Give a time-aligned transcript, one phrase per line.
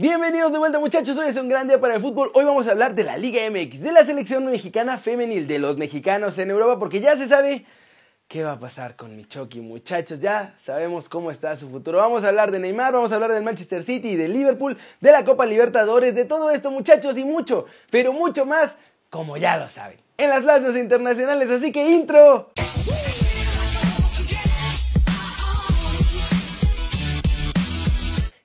[0.00, 2.30] Bienvenidos de vuelta muchachos, hoy es un gran día para el fútbol.
[2.32, 5.76] Hoy vamos a hablar de la Liga MX, de la selección mexicana femenil, de los
[5.76, 7.66] mexicanos en Europa, porque ya se sabe
[8.26, 10.18] qué va a pasar con Michoki, muchachos.
[10.18, 11.98] Ya sabemos cómo está su futuro.
[11.98, 15.22] Vamos a hablar de Neymar, vamos a hablar del Manchester City de Liverpool, de la
[15.22, 18.76] Copa Libertadores, de todo esto muchachos y mucho, pero mucho más,
[19.10, 21.50] como ya lo saben, en las plazas internacionales.
[21.50, 22.50] Así que intro.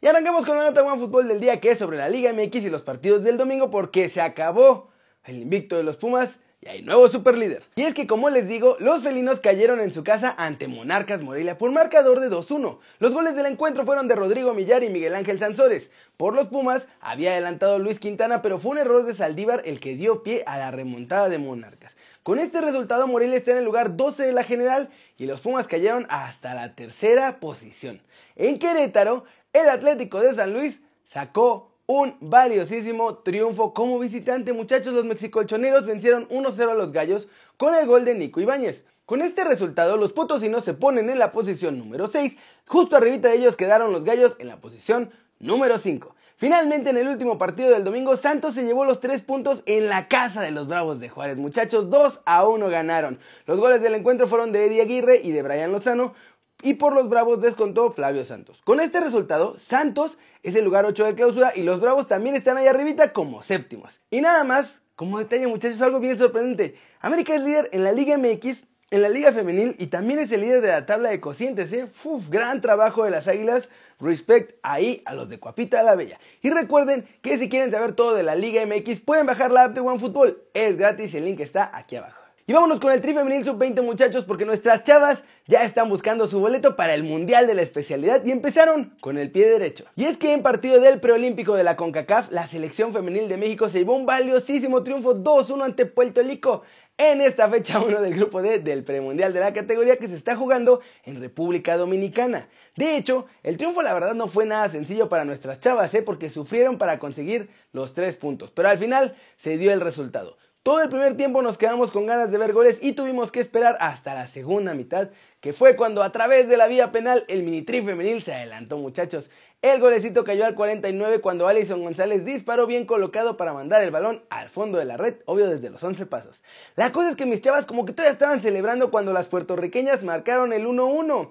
[0.06, 2.58] Y arrancamos con la nota One Fútbol del día que es sobre la Liga MX
[2.58, 4.92] y los partidos del domingo porque se acabó
[5.24, 7.64] el invicto de los Pumas y hay nuevo superlíder.
[7.76, 11.58] Y es que como les digo, los felinos cayeron en su casa ante Monarcas Morelia
[11.58, 12.78] por marcador de 2-1.
[13.00, 15.90] Los goles del encuentro fueron de Rodrigo Millar y Miguel Ángel Sansores.
[16.18, 19.96] Por los Pumas había adelantado Luis Quintana, pero fue un error de Saldívar el que
[19.96, 21.96] dio pie a la remontada de Monarcas.
[22.22, 25.68] Con este resultado Morelia está en el lugar 12 de la general y los Pumas
[25.68, 28.02] cayeron hasta la tercera posición.
[28.36, 29.26] En Querétaro,
[29.56, 34.52] el Atlético de San Luis sacó un valiosísimo triunfo como visitante.
[34.52, 38.84] Muchachos, los mexicolchoneros vencieron 1-0 a los gallos con el gol de Nico Ibáñez.
[39.06, 42.36] Con este resultado, los potosinos se ponen en la posición número 6.
[42.68, 46.14] Justo arribita de ellos quedaron los gallos en la posición número 5.
[46.36, 50.10] Finalmente, en el último partido del domingo, Santos se llevó los 3 puntos en la
[50.10, 51.38] casa de los Bravos de Juárez.
[51.38, 53.20] Muchachos, 2 a 1 ganaron.
[53.46, 56.14] Los goles del encuentro fueron de Eddie Aguirre y de Brian Lozano
[56.62, 58.62] y por los Bravos descontó Flavio Santos.
[58.64, 62.58] Con este resultado, Santos es el lugar 8 de clausura y los Bravos también están
[62.58, 64.02] ahí arribita como séptimos.
[64.10, 66.76] Y nada más, como detalle muchachos, algo bien sorprendente.
[67.02, 70.42] América es líder en la Liga MX, en la Liga Femenil y también es el
[70.42, 71.72] líder de la tabla de cocientes.
[71.74, 71.88] ¿eh?
[72.30, 73.70] gran trabajo de las Águilas.
[74.00, 76.20] Respect ahí a los de Cuapita la Bella.
[76.42, 79.74] Y recuerden que si quieren saber todo de la Liga MX pueden bajar la app
[79.74, 80.38] de OneFootball.
[80.54, 82.25] Es gratis y el link está aquí abajo.
[82.48, 86.40] Y vámonos con el Tri Femenil Sub-20 muchachos porque nuestras chavas ya están buscando su
[86.40, 89.86] boleto para el Mundial de la especialidad y empezaron con el pie derecho.
[89.96, 93.68] Y es que en partido del preolímpico de la CONCACAF, la selección femenil de México
[93.68, 96.62] se llevó un valiosísimo triunfo 2-1 ante Puerto Rico
[97.00, 100.36] en esta fecha 1 del grupo D del premundial de la categoría que se está
[100.36, 102.48] jugando en República Dominicana.
[102.76, 106.04] De hecho, el triunfo la verdad no fue nada sencillo para nuestras chavas, ¿eh?
[106.04, 110.38] porque sufrieron para conseguir los tres puntos, pero al final se dio el resultado.
[110.66, 113.78] Todo el primer tiempo nos quedamos con ganas de ver goles y tuvimos que esperar
[113.80, 115.10] hasta la segunda mitad,
[115.40, 119.30] que fue cuando a través de la vía penal el minitri femenil se adelantó muchachos.
[119.62, 124.24] El golecito cayó al 49 cuando Alison González disparó bien colocado para mandar el balón
[124.32, 126.42] al fondo de la red, obvio desde los 11 pasos.
[126.76, 130.52] La cosa es que mis chavas como que todavía estaban celebrando cuando las puertorriqueñas marcaron
[130.52, 131.30] el 1-1.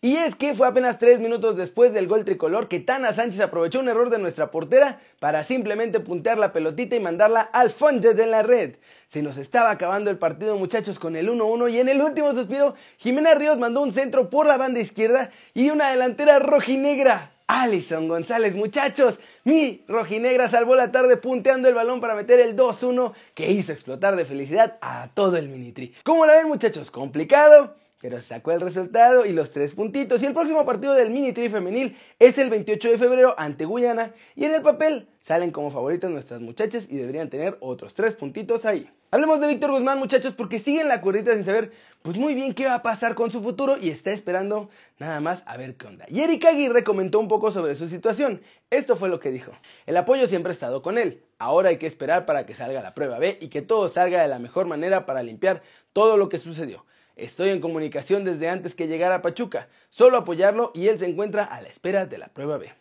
[0.00, 3.80] Y es que fue apenas tres minutos después del gol tricolor que Tana Sánchez aprovechó
[3.80, 8.26] un error de nuestra portera para simplemente puntear la pelotita y mandarla al fondo de
[8.26, 8.76] la red.
[9.08, 12.74] Se nos estaba acabando el partido muchachos con el 1-1 y en el último suspiro
[12.98, 17.30] Jimena Ríos mandó un centro por la banda izquierda y una delantera rojinegra.
[17.46, 23.12] Alison González, muchachos, mi rojinegra salvó la tarde punteando el balón para meter el 2-1
[23.34, 25.94] que hizo explotar de felicidad a todo el Minitri.
[26.04, 26.90] ¿Cómo la ven muchachos?
[26.90, 27.76] ¿Complicado?
[28.04, 30.22] Pero sacó el resultado y los tres puntitos.
[30.22, 34.12] Y el próximo partido del mini tri femenil es el 28 de febrero ante Guyana.
[34.36, 38.66] Y en el papel salen como favoritas nuestras muchachas y deberían tener otros tres puntitos
[38.66, 38.86] ahí.
[39.10, 41.72] Hablemos de Víctor Guzmán, muchachos, porque siguen la cuerdita sin saber,
[42.02, 45.42] pues muy bien qué va a pasar con su futuro y está esperando nada más
[45.46, 46.04] a ver qué onda.
[46.10, 48.42] Y Erika Aguirre comentó un poco sobre su situación.
[48.68, 49.52] Esto fue lo que dijo.
[49.86, 51.22] El apoyo siempre ha estado con él.
[51.38, 54.28] Ahora hay que esperar para que salga la prueba B y que todo salga de
[54.28, 55.62] la mejor manera para limpiar
[55.94, 56.84] todo lo que sucedió.
[57.16, 61.44] Estoy en comunicación desde antes que llegara a Pachuca, solo apoyarlo y él se encuentra
[61.44, 62.72] a la espera de la prueba B.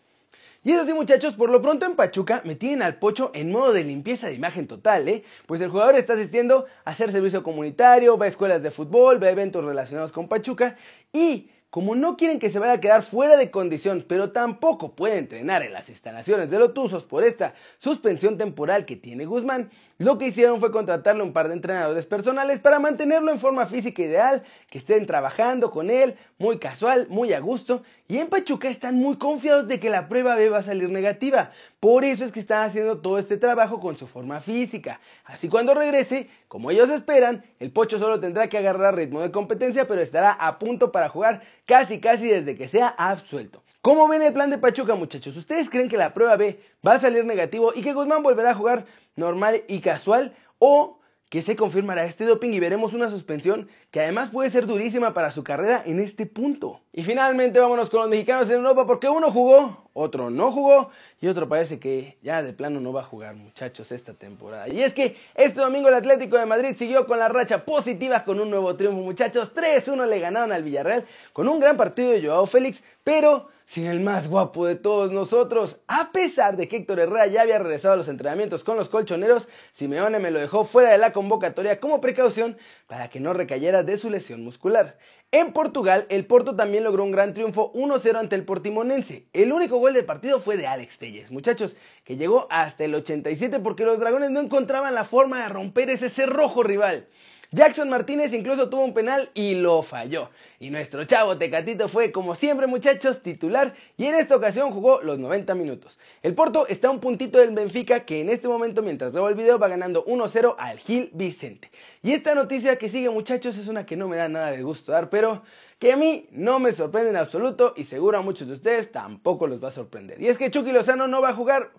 [0.66, 3.73] Y eso sí muchachos, por lo pronto en Pachuca me tienen al pocho en modo
[3.73, 5.23] de limpieza de imagen total, ¿eh?
[5.45, 9.27] Pues el jugador está asistiendo a hacer servicio comunitario, va a escuelas de fútbol, va
[9.27, 10.77] a eventos relacionados con Pachuca
[11.11, 15.17] y como no quieren que se vaya a quedar fuera de condición, pero tampoco puede
[15.17, 20.19] entrenar en las instalaciones de los Tuzos por esta suspensión temporal que tiene Guzmán, lo
[20.19, 24.44] que hicieron fue contratarle un par de entrenadores personales para mantenerlo en forma física ideal,
[24.69, 29.17] que estén trabajando con él, muy casual, muy a gusto, y en Pachuca están muy
[29.17, 31.51] confiados de que la prueba B va a salir negativa.
[31.79, 34.99] Por eso es que están haciendo todo este trabajo con su forma física.
[35.25, 39.87] Así cuando regrese, como ellos esperan, el Pocho solo tendrá que agarrar ritmo de competencia,
[39.87, 43.63] pero estará a punto para jugar casi casi desde que sea absuelto.
[43.81, 45.35] ¿Cómo ven el plan de Pachuca, muchachos?
[45.35, 48.55] ¿Ustedes creen que la prueba B va a salir negativo y que Guzmán volverá a
[48.55, 50.35] jugar normal y casual?
[50.57, 50.99] ¿O
[51.29, 55.29] que se confirmará este doping y veremos una suspensión que además puede ser durísima para
[55.29, 56.81] su carrera en este punto.
[56.91, 60.90] Y finalmente vámonos con los mexicanos en Europa porque uno jugó, otro no jugó
[61.22, 64.67] y otro parece que ya de plano no va a jugar muchachos esta temporada.
[64.67, 68.40] Y es que este domingo el Atlético de Madrid siguió con la racha positiva con
[68.40, 69.53] un nuevo triunfo muchachos.
[69.53, 74.01] 3-1 le ganaron al Villarreal con un gran partido de Joao Félix, pero sin el
[74.01, 75.79] más guapo de todos nosotros.
[75.87, 79.47] A pesar de que Héctor Herrera ya había regresado a los entrenamientos con los colchoneros,
[79.72, 82.57] Simeone me lo dejó fuera de la convocatoria como precaución
[82.87, 84.97] para que no recayera de su lesión muscular.
[85.32, 89.28] En Portugal, el Porto también logró un gran triunfo 1-0 ante el Portimonense.
[89.34, 93.59] El único gol del partido fue de Alex Telles, muchachos, que llegó hasta el 87
[93.59, 97.08] porque los dragones no encontraban la forma de romper ese cerrojo rival.
[97.53, 100.32] Jackson Martínez incluso tuvo un penal y lo falló.
[100.59, 105.20] Y nuestro chavo Tecatito fue, como siempre muchachos, titular y en esta ocasión jugó los
[105.20, 106.00] 90 minutos.
[106.23, 109.35] El Porto está a un puntito del Benfica que en este momento, mientras grabo el
[109.35, 111.70] video, va ganando 1-0 al Gil Vicente.
[112.02, 114.91] Y esta noticia que sigue muchachos es una que no me da nada de gusto
[114.91, 115.44] dar, pero
[115.78, 119.46] que a mí no me sorprende en absoluto y seguro a muchos de ustedes tampoco
[119.46, 120.20] los va a sorprender.
[120.20, 121.70] Y es que Chucky Lozano no va a jugar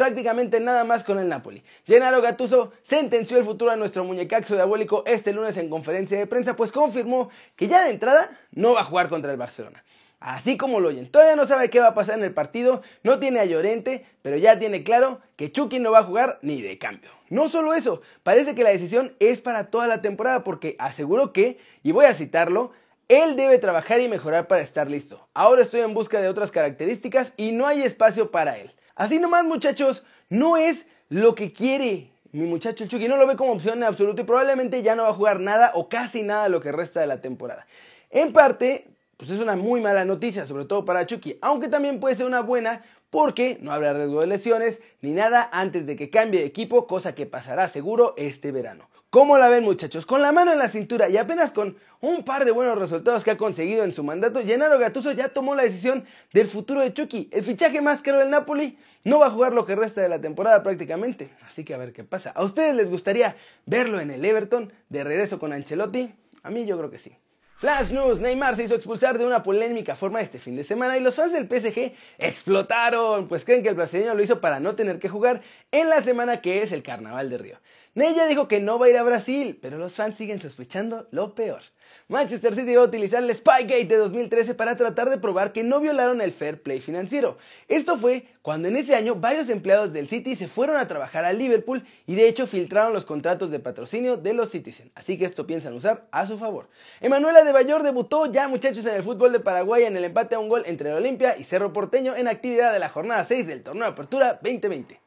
[0.00, 1.62] prácticamente nada más con el Napoli.
[1.84, 6.56] Gennaro Gattuso sentenció el futuro a nuestro muñecaxo diabólico este lunes en conferencia de prensa,
[6.56, 9.84] pues confirmó que ya de entrada no va a jugar contra el Barcelona.
[10.18, 13.18] Así como lo oyen, todavía no sabe qué va a pasar en el partido, no
[13.18, 16.78] tiene a Llorente, pero ya tiene claro que Chucky no va a jugar ni de
[16.78, 17.10] cambio.
[17.28, 21.58] No solo eso, parece que la decisión es para toda la temporada porque aseguró que,
[21.82, 22.72] y voy a citarlo,
[23.08, 25.28] él debe trabajar y mejorar para estar listo.
[25.34, 28.72] Ahora estoy en busca de otras características y no hay espacio para él.
[29.00, 33.08] Así nomás, muchachos, no es lo que quiere mi muchacho Chucky.
[33.08, 35.72] No lo ve como opción en absoluto y probablemente ya no va a jugar nada
[35.74, 37.66] o casi nada lo que resta de la temporada.
[38.10, 42.14] En parte, pues es una muy mala noticia, sobre todo para Chucky, aunque también puede
[42.14, 46.40] ser una buena porque no habrá riesgo de lesiones ni nada antes de que cambie
[46.40, 48.89] de equipo, cosa que pasará seguro este verano.
[49.10, 50.06] ¿Cómo la ven muchachos?
[50.06, 53.32] Con la mano en la cintura y apenas con un par de buenos resultados que
[53.32, 57.28] ha conseguido en su mandato, Gennaro Gattuso ya tomó la decisión del futuro de Chucky.
[57.32, 60.20] El fichaje más caro del Napoli no va a jugar lo que resta de la
[60.20, 62.30] temporada prácticamente, así que a ver qué pasa.
[62.30, 63.34] ¿A ustedes les gustaría
[63.66, 66.14] verlo en el Everton de regreso con Ancelotti?
[66.44, 67.16] A mí yo creo que sí.
[67.60, 71.02] Flash News, Neymar se hizo expulsar de una polémica forma este fin de semana y
[71.02, 74.98] los fans del PSG explotaron, pues creen que el brasileño lo hizo para no tener
[74.98, 77.58] que jugar en la semana que es el Carnaval de Río.
[77.92, 81.06] Ney ya dijo que no va a ir a Brasil, pero los fans siguen sospechando
[81.10, 81.60] lo peor.
[82.08, 85.78] Manchester City va a utilizar el Spygate de 2013 para tratar de probar que no
[85.78, 87.38] violaron el fair play financiero.
[87.68, 91.32] Esto fue cuando en ese año varios empleados del City se fueron a trabajar a
[91.32, 95.46] Liverpool y de hecho filtraron los contratos de patrocinio de los Citizen, así que esto
[95.46, 96.68] piensan usar a su favor.
[97.00, 100.40] Emanuela de Bayor debutó ya muchachos en el fútbol de Paraguay en el empate a
[100.40, 103.62] un gol entre el Olimpia y Cerro Porteño en actividad de la jornada 6 del
[103.62, 105.00] torneo de apertura 2020.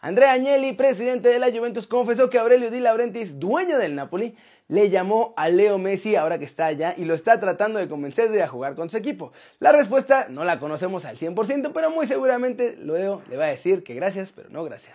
[0.00, 4.36] Andrea Agnelli, presidente de la Juventus, confesó que Aurelio Di Laurentiis, dueño del Napoli,
[4.68, 8.30] le llamó a Leo Messi ahora que está allá y lo está tratando de convencer
[8.30, 9.32] de a jugar con su equipo.
[9.58, 13.82] La respuesta no la conocemos al 100%, pero muy seguramente Leo le va a decir
[13.82, 14.94] que gracias, pero no gracias.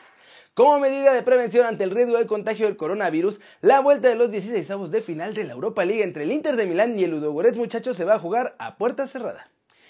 [0.53, 4.29] Como medida de prevención ante el riesgo de contagio del coronavirus, la vuelta de los
[4.29, 7.11] 16 avos de final de la Europa League entre el Inter de Milán y el
[7.11, 9.49] Ludogorets muchachos se va a jugar a puerta cerrada.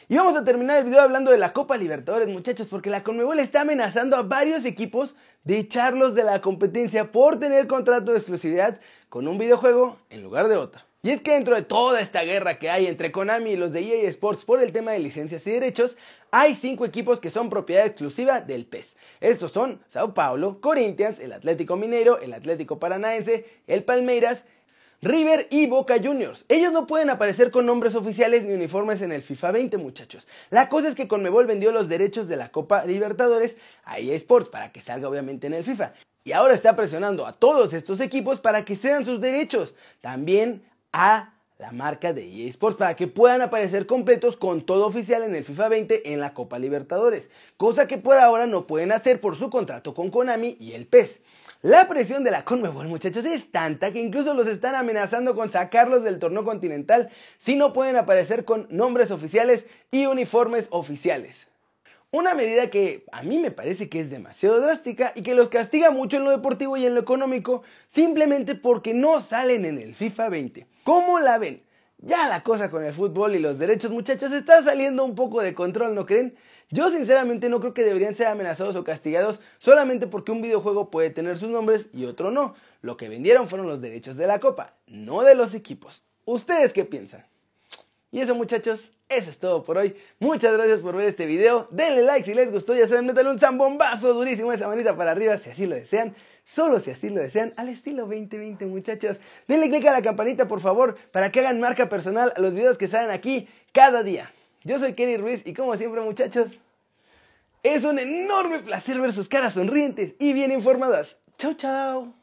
[0.10, 3.40] Y vamos a terminar el video hablando de la Copa Libertadores, muchachos, porque la Conmebol
[3.40, 5.16] está amenazando a varios equipos
[5.46, 10.50] de echarlos de la competencia por tener contrato de exclusividad con un videojuego en lugar
[10.50, 10.82] de otro.
[11.04, 13.82] Y es que dentro de toda esta guerra que hay entre Konami y los de
[13.82, 15.98] EA Sports por el tema de licencias y derechos,
[16.32, 18.98] hay cinco equipos que son propiedad exclusiva del PES.
[19.22, 24.46] Estos son Sao Paulo, Corinthians, el Atlético Mineiro, el Atlético Paranaense, el Palmeiras,
[25.04, 26.46] River y Boca Juniors.
[26.48, 30.30] Ellos no pueden aparecer con nombres oficiales ni uniformes en el FIFA 20, muchachos.
[30.50, 34.48] La cosa es que Conmebol vendió los derechos de la Copa Libertadores a EA Sports
[34.48, 35.92] para que salga obviamente en el FIFA.
[36.24, 39.76] Y ahora está presionando a todos estos equipos para que sean sus derechos.
[40.00, 45.24] También a la marca de EA Sports para que puedan aparecer completos con todo oficial
[45.24, 49.20] en el FIFA 20 en la Copa Libertadores, cosa que por ahora no pueden hacer
[49.20, 51.20] por su contrato con Konami y el PES.
[51.64, 56.04] La presión de la Conmebol, muchachos, es tanta que incluso los están amenazando con sacarlos
[56.04, 61.48] del torneo continental si no pueden aparecer con nombres oficiales y uniformes oficiales.
[62.12, 65.90] Una medida que a mí me parece que es demasiado drástica y que los castiga
[65.90, 70.28] mucho en lo deportivo y en lo económico simplemente porque no salen en el FIFA
[70.28, 70.68] 20.
[70.84, 71.64] ¿Cómo la ven?
[72.06, 75.54] Ya la cosa con el fútbol y los derechos muchachos está saliendo un poco de
[75.54, 76.36] control, ¿no creen?
[76.70, 81.12] Yo sinceramente no creo que deberían ser amenazados o castigados solamente porque un videojuego puede
[81.12, 82.56] tener sus nombres y otro no.
[82.82, 86.04] Lo que vendieron fueron los derechos de la copa, no de los equipos.
[86.26, 87.26] ¿Ustedes qué piensan?
[88.12, 89.96] Y eso muchachos, eso es todo por hoy.
[90.20, 91.68] Muchas gracias por ver este video.
[91.72, 95.38] Denle like si les gustó, ya saben, métanle un zambombazo durísimo esa manita para arriba
[95.38, 96.16] si así lo desean.
[96.46, 99.18] Solo si así lo desean, al estilo 2020 muchachos.
[99.48, 102.78] Denle click a la campanita por favor para que hagan marca personal a los videos
[102.78, 104.30] que salen aquí cada día.
[104.64, 106.60] Yo soy Kenny Ruiz y como siempre muchachos,
[107.64, 111.18] Es un enorme placer ver sus caras sonrientes y bien informadas.
[111.38, 112.14] Chau, chau.